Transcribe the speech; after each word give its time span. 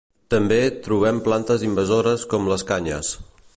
També 0.33 0.57
trobem 0.87 1.19
plantes 1.27 1.67
invasores 1.69 2.25
com 2.35 2.51
les 2.55 2.67
canyes. 2.73 3.15